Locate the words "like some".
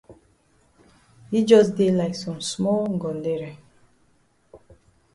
1.99-2.39